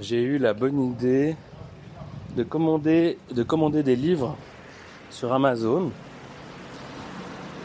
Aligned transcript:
j'ai 0.00 0.22
eu 0.22 0.38
la 0.38 0.54
bonne 0.54 0.92
idée 0.92 1.36
de 2.36 2.42
commander, 2.42 3.18
de 3.32 3.42
commander 3.42 3.82
des 3.82 3.96
livres 3.96 4.36
sur 5.10 5.32
Amazon 5.32 5.92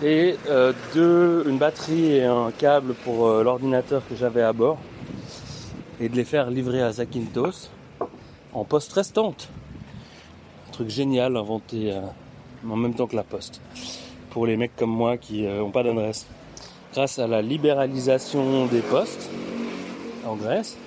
et 0.03 0.35
euh, 0.47 0.73
une 0.95 1.57
batterie 1.57 2.17
et 2.17 2.25
un 2.25 2.51
câble 2.51 2.93
pour 2.93 3.27
euh, 3.27 3.43
l'ordinateur 3.43 4.03
que 4.07 4.15
j'avais 4.15 4.43
à 4.43 4.53
bord 4.53 4.77
et 5.99 6.07
de 6.07 6.15
les 6.15 6.23
faire 6.23 6.49
livrer 6.49 6.81
à 6.81 6.91
Zakynthos 6.91 7.69
en 8.53 8.63
poste 8.63 8.93
restante. 8.93 9.49
Un 10.67 10.71
truc 10.71 10.89
génial 10.89 11.35
inventé 11.35 11.91
euh, 11.91 12.01
en 12.69 12.75
même 12.75 12.93
temps 12.93 13.07
que 13.07 13.15
la 13.15 13.23
poste 13.23 13.59
pour 14.29 14.45
les 14.45 14.55
mecs 14.55 14.75
comme 14.75 14.91
moi 14.91 15.17
qui 15.17 15.41
n'ont 15.47 15.71
pas 15.71 15.81
d'adresse. 15.81 16.27
Grâce 16.93 17.17
à 17.17 17.27
la 17.27 17.41
libéralisation 17.41 18.67
des 18.67 18.81
postes 18.81 19.29
en 20.25 20.35
Grèce, 20.35 20.77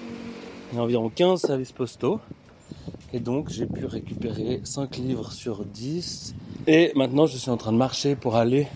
il 0.71 0.77
y 0.77 0.79
a 0.79 0.83
environ 0.83 1.09
15 1.09 1.41
services 1.41 1.71
postaux 1.71 2.19
et 3.13 3.19
donc 3.19 3.49
j'ai 3.49 3.65
pu 3.65 3.85
récupérer 3.85 4.61
5 4.63 4.97
livres 4.97 5.31
sur 5.31 5.63
10. 5.63 6.35
Et 6.67 6.91
maintenant 6.95 7.25
je 7.25 7.37
suis 7.37 7.49
en 7.49 7.57
train 7.57 7.71
de 7.71 7.77
marcher 7.77 8.15
pour 8.15 8.35
aller 8.35 8.67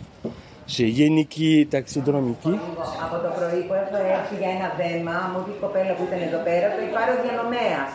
chez 0.68 0.90
Yeniki 0.90 1.68
Taxidromiki. 1.68 2.54
Από 3.04 3.18
το 3.24 3.32
πρωί 3.38 3.62
που 3.68 3.74
έχω 3.74 3.96
έρθει 3.96 4.36
για 4.36 4.50
ένα 4.58 4.70
δέμα, 4.78 5.16
μου 5.34 5.40
είπε 5.42 5.52
η 5.58 5.60
κοπέλα 5.62 5.94
που 5.94 6.04
ήταν 6.08 6.22
εδώ 6.28 6.40
πέρα, 6.48 6.66
το 6.74 6.78
έχει 6.82 6.94
πάρει 6.98 7.12
ο 7.18 7.22
διανομέας. 7.26 7.90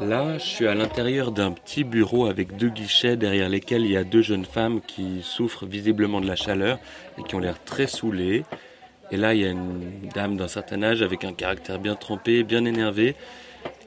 Là, 0.00 0.38
je 0.38 0.44
suis 0.44 0.66
à 0.66 0.74
l'intérieur 0.74 1.32
d'un 1.32 1.52
petit 1.52 1.82
bureau 1.84 2.26
avec 2.26 2.56
deux 2.56 2.68
guichets 2.68 3.16
derrière 3.16 3.48
lesquels 3.48 3.86
il 3.86 3.92
y 3.92 3.96
a 3.96 4.04
deux 4.04 4.20
jeunes 4.20 4.44
femmes 4.44 4.80
qui 4.82 5.22
souffrent 5.22 5.64
visiblement 5.64 6.20
de 6.20 6.26
la 6.26 6.36
chaleur 6.36 6.78
et 7.18 7.22
qui 7.22 7.34
ont 7.34 7.38
l'air 7.38 7.62
très 7.64 7.86
saoulées. 7.86 8.44
Et 9.10 9.16
là, 9.16 9.32
il 9.34 9.40
y 9.40 9.46
a 9.46 9.50
une 9.50 10.08
dame 10.14 10.36
d'un 10.36 10.48
certain 10.48 10.82
âge 10.82 11.00
avec 11.00 11.24
un 11.24 11.32
caractère 11.32 11.78
bien 11.78 11.94
trempé, 11.94 12.42
bien 12.42 12.64
énervé, 12.64 13.16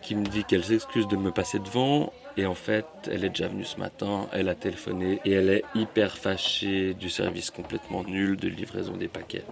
qui 0.02 0.16
me 0.16 0.26
dit 0.26 0.44
qu'elle 0.44 0.64
s'excuse 0.64 1.08
de 1.08 1.18
me 1.18 1.32
passer 1.32 1.60
devant. 1.60 2.14
Et 2.38 2.46
en 2.46 2.56
fait, 2.56 2.86
elle 3.12 3.26
est 3.26 3.30
déjà 3.30 3.48
venue 3.48 3.66
ce 3.66 3.78
matin, 3.78 4.28
elle 4.32 4.50
a 4.50 4.56
téléphoné 4.56 5.20
et 5.26 5.34
elle 5.34 5.50
est 5.50 5.64
hyper 5.76 6.18
fâchée 6.18 6.94
du 6.94 7.10
service 7.10 7.52
complètement 7.52 8.04
nul 8.04 8.38
de 8.38 8.48
livraison 8.48 8.94
des 8.94 9.08
paquets. 9.08 9.44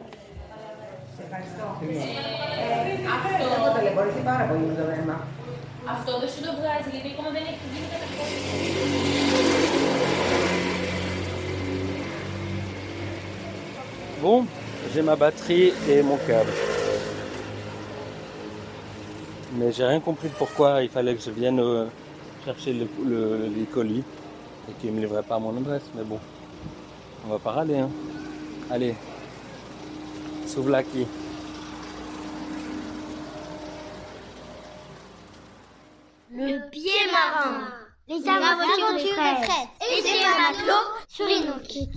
Σε 1.74 1.74
ευχαριστώ. 1.74 1.74
Ε, 2.62 2.92
αυτό 3.16 3.44
έχω 3.56 3.69
ταλαιπωρηθεί 3.77 4.20
πάρα 4.30 4.44
πολύ 4.48 4.64
με 4.70 4.74
το 4.80 4.84
δέμα. 4.92 5.16
Αυτό 5.94 6.10
δεν 6.20 6.28
σου 6.33 6.41
το 6.46 6.50
βγάζει, 6.58 6.88
γιατί 6.94 7.08
ακόμα 7.14 7.30
δεν 7.36 7.44
έχει 7.50 7.64
γίνει 7.72 7.86
καταχώρηση. 7.92 9.50
Bon, 14.22 14.44
j'ai 14.92 15.02
ma 15.02 15.16
batterie 15.16 15.72
et 15.88 16.02
mon 16.02 16.19
câble. 16.19 16.52
Mais 19.56 19.72
j'ai 19.72 19.84
rien 19.84 20.00
compris 20.00 20.28
de 20.28 20.34
pourquoi 20.34 20.83
il 20.83 20.91
fallait 20.91 21.14
que 21.14 21.22
je 21.22 21.30
vienne 21.30 21.58
euh, 21.58 21.86
chercher 22.44 22.72
le, 22.72 22.86
le- 23.05 23.46
les 23.56 23.64
colis 23.64 24.05
et 24.69 24.72
qu'ils 24.78 24.92
me 24.92 25.00
livraient 25.00 25.22
pas 25.22 25.36
à 25.36 25.38
mon 25.38 25.56
adresse. 25.56 25.83
Mais 25.96 26.05
bon, 26.05 26.19
on 27.27 27.30
va 27.33 27.38
pas 27.38 27.52
râler. 27.52 27.78
Hein. 27.78 27.91
Allez, 28.70 28.94
Souvlaki. 30.46 31.00
Le 31.00 31.06
Les 38.16 38.30
aventures 38.30 38.94
de 38.94 38.99
Fred. 39.13 39.67
Et 39.81 40.02
ses 40.02 40.23
matelots 40.23 40.88
sur 41.09 41.30
Inoki. 41.30 41.89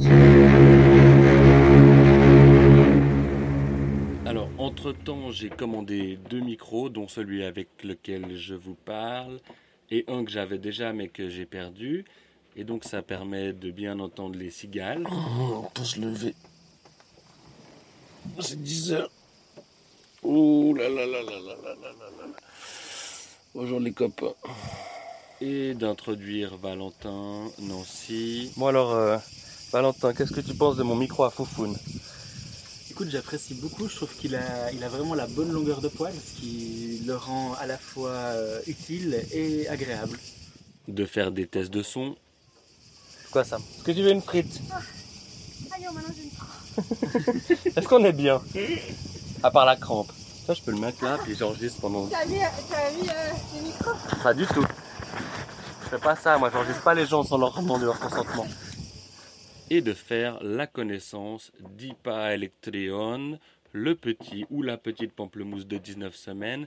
Alors, 4.26 4.48
entre-temps, 4.58 5.30
j'ai 5.30 5.48
commandé 5.48 6.18
deux 6.28 6.40
micros, 6.40 6.88
dont 6.88 7.06
celui 7.06 7.44
avec 7.44 7.68
lequel 7.84 8.36
je 8.36 8.54
vous 8.54 8.74
parle, 8.74 9.38
et 9.92 10.04
un 10.08 10.24
que 10.24 10.30
j'avais 10.32 10.58
déjà 10.58 10.92
mais 10.92 11.06
que 11.06 11.28
j'ai 11.28 11.46
perdu. 11.46 12.04
Et 12.56 12.64
donc, 12.64 12.82
ça 12.82 13.00
permet 13.02 13.52
de 13.52 13.70
bien 13.70 14.00
entendre 14.00 14.36
les 14.36 14.50
cigales. 14.50 15.04
Oh, 15.08 15.66
on 15.66 15.70
peut 15.70 15.84
se 15.84 16.00
lever. 16.00 16.34
C'est 18.40 18.60
10 18.60 18.92
heures. 18.92 19.10
Ouh 20.24 20.74
là 20.74 20.88
là 20.88 21.06
là 21.06 21.22
là 21.22 21.30
là 21.30 21.54
là 21.62 21.74
là 21.80 21.92
là 21.92 22.26
là. 22.26 22.36
Bonjour 23.54 23.78
les 23.78 23.92
copains. 23.92 24.34
Et 25.40 25.74
d'introduire 25.74 26.56
Valentin, 26.56 27.44
Nancy. 27.60 28.50
Bon 28.56 28.66
alors, 28.66 28.92
euh, 28.92 29.18
Valentin, 29.70 30.12
qu'est-ce 30.12 30.32
que 30.32 30.40
tu 30.40 30.54
penses 30.54 30.76
de 30.76 30.82
mon 30.82 30.96
micro 30.96 31.22
à 31.24 31.30
Foufoune? 31.30 31.76
Écoute, 32.90 33.08
j'apprécie 33.10 33.54
beaucoup. 33.54 33.88
Je 33.88 33.94
trouve 33.94 34.12
qu'il 34.16 34.34
a, 34.34 34.72
il 34.72 34.82
a 34.82 34.88
vraiment 34.88 35.14
la 35.14 35.28
bonne 35.28 35.52
longueur 35.52 35.80
de 35.80 35.86
poil, 35.86 36.12
ce 36.12 36.40
qui 36.40 37.02
le 37.06 37.14
rend 37.14 37.54
à 37.60 37.66
la 37.66 37.78
fois 37.78 38.10
euh, 38.10 38.60
utile 38.66 39.22
et 39.32 39.68
agréable. 39.68 40.18
de 40.88 41.04
faire 41.06 41.30
des 41.30 41.46
tests 41.46 41.70
de 41.70 41.84
son. 41.84 42.16
Quoi 43.30 43.44
ça 43.44 43.58
Est-ce 43.76 43.84
que 43.84 43.92
tu 43.92 44.02
veux 44.02 44.10
une 44.10 44.22
frite? 44.22 44.60
Est-ce 47.76 47.86
qu'on 47.86 48.04
est 48.04 48.12
bien? 48.12 48.42
À 49.44 49.52
part 49.52 49.66
la 49.66 49.76
crampe. 49.76 50.10
Ça, 50.46 50.54
je 50.54 50.62
peux 50.62 50.72
le 50.72 50.78
mettre 50.78 51.04
là, 51.04 51.18
puis 51.22 51.36
j'enregistre 51.36 51.80
pendant. 51.80 52.06
T'as 52.06 52.24
mis, 52.24 52.38
t'as 52.68 52.90
mis 52.90 53.08
euh, 53.08 53.12
les 53.54 53.60
micros 53.60 53.92
Pas 54.22 54.34
du 54.34 54.46
tout. 54.46 54.64
Je 55.90 55.96
fais 55.96 56.02
pas 56.02 56.16
ça, 56.16 56.36
moi, 56.36 56.50
j'enregistre 56.52 56.82
pas 56.82 56.92
les 56.92 57.06
gens 57.06 57.22
sans 57.22 57.38
leur 57.38 57.58
demander 57.58 57.86
leur 57.86 57.98
consentement. 57.98 58.46
Et 59.70 59.80
de 59.80 59.94
faire 59.94 60.38
la 60.42 60.66
connaissance 60.66 61.50
d'Ipa 61.78 62.34
Electrion, 62.34 63.38
le 63.72 63.94
petit 63.94 64.44
ou 64.50 64.60
la 64.60 64.76
petite 64.76 65.14
pamplemousse 65.14 65.66
de 65.66 65.78
19 65.78 66.14
semaines, 66.14 66.66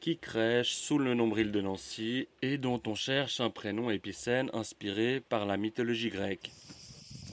qui 0.00 0.16
crèche 0.16 0.74
sous 0.74 0.98
le 0.98 1.12
nombril 1.12 1.52
de 1.52 1.60
Nancy 1.60 2.28
et 2.40 2.56
dont 2.56 2.80
on 2.86 2.94
cherche 2.94 3.40
un 3.40 3.50
prénom 3.50 3.90
épicène 3.90 4.48
inspiré 4.54 5.22
par 5.28 5.44
la 5.44 5.58
mythologie 5.58 6.08
grecque. 6.08 6.50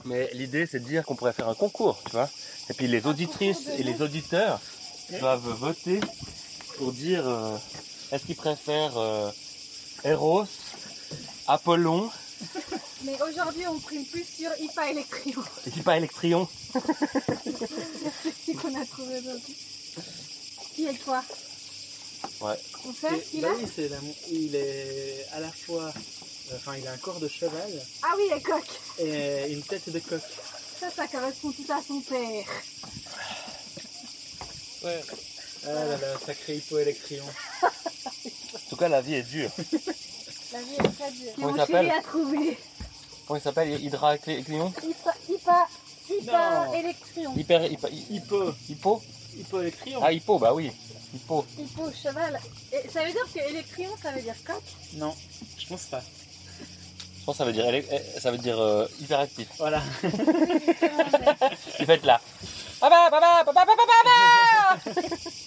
Mais 0.04 0.28
l'idée, 0.34 0.66
c'est 0.66 0.80
de 0.80 0.84
dire 0.84 1.06
qu'on 1.06 1.16
pourrait 1.16 1.32
faire 1.32 1.48
un 1.48 1.54
concours, 1.54 2.02
tu 2.04 2.10
vois. 2.10 2.28
Et 2.68 2.74
puis 2.74 2.86
les 2.86 3.06
auditrices 3.06 3.70
et 3.78 3.82
les 3.82 4.02
auditeurs 4.02 4.60
doivent 5.20 5.56
voter 5.58 6.00
pour 6.76 6.92
dire 6.92 7.26
euh, 7.26 7.56
est-ce 8.12 8.26
qu'ils 8.26 8.36
préfèrent 8.36 8.98
euh, 8.98 9.30
Eros, 10.04 10.44
Apollon, 11.46 12.10
Mais 13.04 13.16
aujourd'hui, 13.22 13.66
on 13.66 13.78
prime 13.78 14.04
plus 14.06 14.24
sur 14.24 14.50
IPA 14.60 14.90
Electrio. 14.90 15.44
et 15.66 15.70
puis 15.70 15.82
pas 15.82 15.96
Electrion. 15.98 16.48
C'est 18.46 18.54
qu'on 18.54 18.80
a 18.80 18.84
trouvé 18.86 19.18
aujourd'hui. 19.18 19.56
Qui 20.74 20.86
est 20.86 20.94
toi 21.04 21.22
Ouais. 22.40 22.56
On 22.86 22.92
sait 22.92 23.16
Et- 23.16 23.20
qui 23.22 23.40
bah 23.40 23.48
là 23.48 23.54
oui, 23.58 23.66
c'est 23.74 23.88
la- 23.88 23.98
il 24.30 24.56
est 24.56 25.26
à 25.32 25.40
la 25.40 25.50
fois, 25.52 25.92
enfin, 26.54 26.76
il 26.76 26.86
a 26.88 26.92
un 26.92 26.96
corps 26.96 27.20
de 27.20 27.28
cheval 27.28 27.70
Ah 28.02 28.14
oui, 28.16 28.24
les 28.34 28.40
coq. 28.42 28.64
et 28.98 29.52
une 29.52 29.62
tête 29.62 29.88
de 29.90 29.98
coq. 30.00 30.22
Ça, 30.80 30.90
ça 30.90 31.06
correspond 31.06 31.52
tout 31.52 31.70
à 31.72 31.80
son 31.86 32.00
père. 32.00 32.46
Ouais. 34.82 35.00
Ah 35.66 35.72
là 35.72 35.96
là, 35.96 36.18
sacré 36.24 36.56
hypoélectrion. 36.56 37.24
En 37.62 38.68
tout 38.70 38.76
cas, 38.76 38.88
la 38.88 39.00
vie 39.02 39.14
est 39.14 39.22
dure. 39.22 39.50
La 40.54 40.60
vie 40.60 40.74
est 40.74 40.96
très 40.96 41.10
dure. 41.10 41.32
Comment 41.34 41.50
il 41.50 41.56
s'appelle 41.56 41.90
a 41.90 42.00
trouvé. 42.00 42.58
Comment 43.26 43.38
il 43.38 43.42
s'appelle 43.42 43.84
Hydra 43.84 44.18
Cléon 44.18 44.72
Non. 46.26 46.72
Electrion. 46.72 47.34
Hyper. 47.36 47.64
Hyper. 47.64 47.90
Hypo, 47.90 48.52
Hippo 48.68 49.02
hypoélectrion. 49.36 50.00
Ah, 50.00 50.12
Hippo, 50.12 50.38
bah 50.38 50.54
oui. 50.54 50.70
Hippo. 51.12 51.44
Hippo, 51.58 51.90
cheval. 51.90 52.38
Et 52.72 52.88
ça 52.88 53.04
veut 53.04 53.10
dire 53.10 53.26
que 53.34 53.50
Electrion, 53.50 53.90
ça 54.00 54.12
veut 54.12 54.22
dire 54.22 54.36
coq 54.46 54.62
Non, 54.92 55.12
je 55.58 55.66
pense 55.66 55.86
pas. 55.86 56.02
Je 57.18 57.24
pense 57.24 57.34
que 57.34 57.38
ça 57.38 57.44
veut 57.46 57.52
dire, 57.52 57.66
eh, 57.74 58.20
ça 58.20 58.30
veut 58.30 58.38
dire 58.38 58.60
euh, 58.60 58.86
hyperactif. 59.00 59.48
Voilà. 59.58 59.82
Il 60.04 61.86
fait 61.86 61.94
être 61.94 62.06
là. 62.06 62.20
Papa, 62.78 63.08
papa, 63.10 63.42
papa, 63.44 63.66
papa, 63.66 63.82
papa 63.82 64.90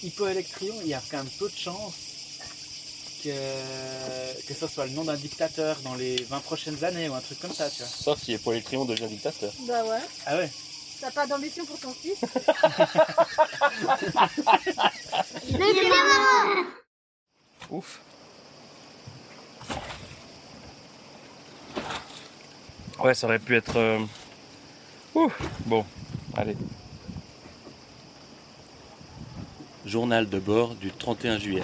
Hypoélectrion, 0.03 0.75
il 0.81 0.87
y 0.89 0.93
a 0.93 1.01
quand 1.09 1.17
même 1.17 1.29
peu 1.39 1.47
de 1.47 1.55
chances 1.55 2.16
que, 3.23 4.47
que 4.47 4.53
ce 4.53 4.67
soit 4.67 4.85
le 4.85 4.91
nom 4.91 5.03
d'un 5.03 5.15
dictateur 5.15 5.77
dans 5.83 5.95
les 5.95 6.15
20 6.23 6.39
prochaines 6.41 6.83
années 6.83 7.09
ou 7.09 7.13
un 7.15 7.21
truc 7.21 7.39
comme 7.39 7.53
ça, 7.53 7.69
tu 7.69 7.79
vois. 7.83 7.87
Sauf 7.87 8.21
si 8.21 8.33
Hippo 8.33 8.51
Electrion 8.51 8.85
devient 8.85 9.07
dictateur. 9.07 9.51
Bah 9.67 9.83
ouais. 9.85 9.99
Ah 10.25 10.37
ouais 10.37 10.49
T'as 10.99 11.11
pas 11.11 11.27
d'ambition 11.27 11.63
pour 11.65 11.79
ton 11.79 11.91
fils. 11.91 12.17
Ouf. 17.69 17.99
Ouais, 22.99 23.13
ça 23.13 23.27
aurait 23.27 23.39
pu 23.39 23.55
être. 23.55 23.75
euh, 23.77 23.99
Ouf. 25.15 25.33
Bon, 25.65 25.85
allez. 26.35 26.57
Journal 29.85 30.27
de 30.27 30.39
bord 30.39 30.75
du 30.75 30.91
31 30.91 31.37
juillet. 31.37 31.63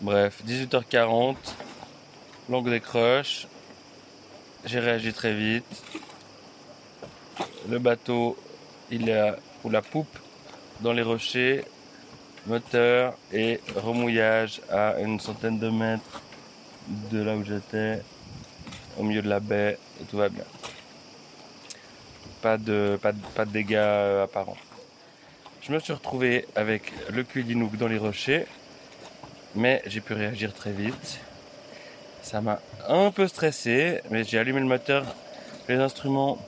Bref, 0.00 0.42
18h40, 0.46 1.36
longue 2.48 2.70
décroche. 2.70 3.46
J'ai 4.64 4.78
réagi 4.80 5.12
très 5.12 5.34
vite. 5.34 5.82
Le 7.68 7.78
bateau, 7.78 8.36
il 8.90 9.08
est 9.08 9.18
à- 9.18 9.36
ou 9.64 9.70
la 9.70 9.82
poupe 9.82 10.18
dans 10.80 10.92
les 10.92 11.02
rochers, 11.02 11.64
moteur 12.46 13.14
et 13.32 13.60
remouillage 13.76 14.62
à 14.70 14.98
une 15.00 15.20
centaine 15.20 15.58
de 15.58 15.68
mètres 15.68 16.22
de 16.88 17.22
là 17.22 17.36
où 17.36 17.44
j'étais, 17.44 18.00
au 18.98 19.02
milieu 19.02 19.20
de 19.22 19.28
la 19.28 19.40
baie, 19.40 19.78
et 20.00 20.04
tout 20.04 20.16
va 20.16 20.30
bien. 20.30 20.44
Pas 22.40 22.56
de, 22.56 22.98
pas 23.02 23.12
pas 23.34 23.44
de 23.44 23.50
dégâts 23.50 23.74
euh, 23.74 24.24
apparents. 24.24 24.56
Je 25.60 25.72
me 25.72 25.78
suis 25.78 25.92
retrouvé 25.92 26.46
avec 26.56 26.90
le 27.10 27.22
cul 27.22 27.44
d'Inouk 27.44 27.76
dans 27.76 27.86
les 27.86 27.98
rochers, 27.98 28.46
mais 29.54 29.82
j'ai 29.86 30.00
pu 30.00 30.12
réagir 30.12 30.52
très 30.54 30.72
vite. 30.72 31.20
Ça 32.22 32.40
m'a 32.40 32.60
un 32.88 33.10
peu 33.10 33.26
stressé, 33.28 34.00
mais 34.10 34.24
j'ai 34.24 34.38
allumé 34.38 34.60
le 34.60 34.66
moteur, 34.66 35.04
les 35.68 35.76
instruments, 35.76 36.38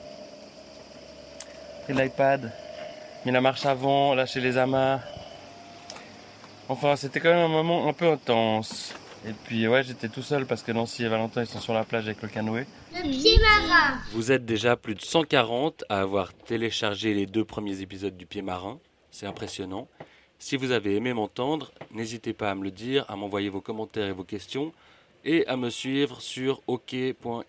pris 1.84 1.94
l'iPad, 1.94 2.52
mis 3.24 3.32
la 3.32 3.40
marche 3.40 3.66
avant, 3.66 4.14
lâché 4.14 4.40
les 4.40 4.58
amas. 4.58 5.00
Enfin, 6.68 6.96
c'était 6.96 7.20
quand 7.20 7.30
même 7.30 7.44
un 7.44 7.48
moment 7.48 7.88
un 7.88 7.92
peu 7.92 8.10
intense. 8.10 8.94
Et 9.26 9.32
puis 9.44 9.68
ouais, 9.68 9.84
j'étais 9.84 10.08
tout 10.08 10.22
seul 10.22 10.46
parce 10.46 10.62
que 10.62 10.72
Nancy 10.72 11.04
et 11.04 11.08
Valentin 11.08 11.42
ils 11.42 11.46
sont 11.46 11.60
sur 11.60 11.74
la 11.74 11.84
plage 11.84 12.06
avec 12.06 12.22
le 12.22 12.28
canoë. 12.28 12.66
Le 12.92 13.02
pied 13.02 13.38
marin. 13.38 13.98
Vous 14.12 14.32
êtes 14.32 14.44
déjà 14.44 14.76
plus 14.76 14.96
de 14.96 15.00
140 15.00 15.84
à 15.88 16.00
avoir 16.00 16.32
téléchargé 16.34 17.14
les 17.14 17.26
deux 17.26 17.44
premiers 17.44 17.80
épisodes 17.82 18.16
du 18.16 18.26
Pied 18.26 18.42
Marin. 18.42 18.80
C'est 19.12 19.26
impressionnant. 19.26 19.86
Si 20.42 20.56
vous 20.56 20.72
avez 20.72 20.96
aimé 20.96 21.14
m'entendre, 21.14 21.70
n'hésitez 21.92 22.32
pas 22.32 22.50
à 22.50 22.56
me 22.56 22.64
le 22.64 22.72
dire, 22.72 23.04
à 23.08 23.14
m'envoyer 23.14 23.48
vos 23.48 23.60
commentaires 23.60 24.08
et 24.08 24.12
vos 24.12 24.24
questions 24.24 24.72
et 25.24 25.46
à 25.46 25.56
me 25.56 25.70
suivre 25.70 26.20
sur 26.20 26.62
ok.ipik.ch 26.66 27.44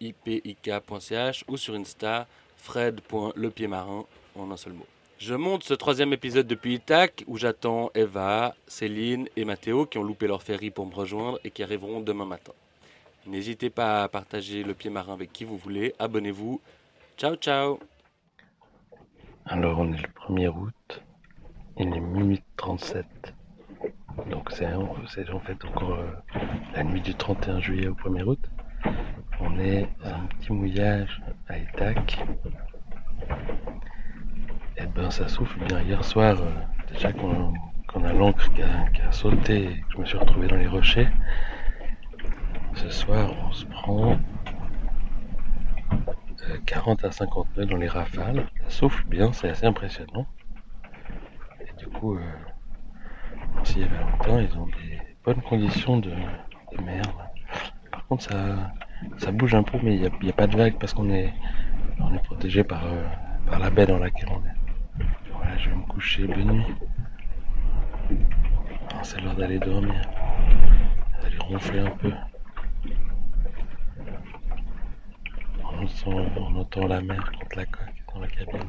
ou 1.47 1.57
sur 1.57 1.73
Insta 1.73 2.27
fred.lepiedmarin 2.55 4.05
en 4.35 4.51
un 4.51 4.57
seul 4.57 4.73
mot. 4.73 4.85
Je 5.17 5.33
monte 5.33 5.63
ce 5.63 5.73
troisième 5.73 6.13
épisode 6.13 6.45
depuis 6.45 6.75
Itac 6.75 7.23
où 7.25 7.39
j'attends 7.39 7.89
Eva, 7.95 8.53
Céline 8.67 9.27
et 9.35 9.43
Mathéo 9.43 9.87
qui 9.87 9.97
ont 9.97 10.03
loupé 10.03 10.27
leur 10.27 10.43
ferry 10.43 10.69
pour 10.69 10.85
me 10.85 10.93
rejoindre 10.93 11.39
et 11.43 11.49
qui 11.49 11.63
arriveront 11.63 11.99
demain 11.99 12.25
matin. 12.25 12.53
N'hésitez 13.25 13.71
pas 13.71 14.03
à 14.03 14.07
partager 14.07 14.61
le 14.61 14.75
pied 14.75 14.91
marin 14.91 15.13
avec 15.13 15.33
qui 15.33 15.45
vous 15.45 15.57
voulez. 15.57 15.95
Abonnez-vous. 15.97 16.61
Ciao 17.17 17.37
ciao 17.37 17.79
Alors 19.45 19.79
on 19.79 19.91
est 19.93 19.97
le 19.97 20.09
1er 20.27 20.49
août. 20.49 21.01
Il 21.77 21.87
est 21.87 21.99
minuit 21.99 22.43
37. 22.57 23.05
Donc 24.29 24.51
c'est 24.51 24.71
en 24.73 25.39
fait 25.39 25.65
encore 25.65 25.93
euh, 25.93 26.11
la 26.75 26.83
nuit 26.83 27.01
du 27.01 27.15
31 27.15 27.59
juillet 27.61 27.87
au 27.87 27.95
1er 27.95 28.23
août. 28.23 28.39
On 29.39 29.57
est 29.57 29.89
à 30.03 30.15
un 30.15 30.25
petit 30.27 30.53
mouillage 30.53 31.19
à 31.47 31.57
Itac. 31.57 32.23
Et 34.77 34.85
ben 34.85 35.09
ça 35.09 35.27
souffle 35.27 35.65
bien. 35.65 35.81
Hier 35.81 36.05
soir, 36.05 36.37
euh, 36.41 36.91
déjà 36.91 37.11
qu'on 37.11 38.03
a 38.03 38.13
l'encre 38.13 38.53
qui, 38.53 38.61
a, 38.61 39.11
sauté 39.11 39.63
et 39.63 39.81
que 39.81 39.93
je 39.93 39.97
me 39.97 40.05
suis 40.05 40.17
retrouvé 40.17 40.47
dans 40.47 40.57
les 40.57 40.67
rochers. 40.67 41.09
Ce 42.75 42.89
soir, 42.89 43.31
on 43.47 43.51
se 43.51 43.65
prend 43.65 44.19
40 46.67 47.03
euh, 47.03 47.07
à 47.07 47.11
50 47.11 47.57
nœuds 47.57 47.65
dans 47.65 47.77
les 47.77 47.87
rafales. 47.87 48.47
Ça 48.65 48.69
souffle 48.69 49.05
bien, 49.07 49.33
c'est 49.33 49.49
assez 49.49 49.65
impressionnant. 49.65 50.27
Coup, 52.03 52.17
euh, 52.17 53.63
s'il 53.63 53.79
y 53.79 53.83
avait 53.85 53.97
longtemps, 53.97 54.37
ils 54.37 54.57
ont 54.59 54.65
des 54.65 54.99
bonnes 55.23 55.41
conditions 55.41 55.99
de, 55.99 56.11
mer. 56.83 57.01
Par 57.91 58.05
contre, 58.07 58.23
ça, 58.23 58.73
ça 59.19 59.31
bouge 59.31 59.55
un 59.55 59.63
peu, 59.63 59.77
mais 59.81 59.95
il 59.95 60.11
n'y 60.21 60.29
a, 60.29 60.33
pas 60.33 60.47
de 60.47 60.57
vagues 60.57 60.77
parce 60.77 60.93
qu'on 60.93 61.09
est, 61.09 61.33
on 62.01 62.13
est 62.13 62.21
protégé 62.21 62.65
par, 62.65 62.85
euh, 62.87 63.07
par 63.45 63.57
la 63.57 63.69
baie 63.69 63.85
dans 63.85 63.99
laquelle 63.99 64.27
on 64.31 64.45
est. 64.45 65.05
Voilà, 65.31 65.57
je 65.57 65.69
vais 65.69 65.77
me 65.77 65.83
coucher. 65.83 66.27
Bonne 66.27 66.51
nuit. 66.51 66.75
Ah, 68.93 68.99
c'est 69.01 69.21
l'heure 69.21 69.35
d'aller 69.35 69.59
dormir. 69.59 70.01
D'aller 71.21 71.37
ronfler 71.37 71.79
un 71.79 71.91
peu. 71.91 72.11
On 75.63 75.83
entend, 75.85 76.25
on 76.35 76.55
entend 76.57 76.87
la 76.87 76.99
mer 76.99 77.31
contre 77.31 77.55
la 77.55 77.65
coque 77.65 78.03
dans 78.13 78.19
la 78.19 78.27
cabine. 78.27 78.67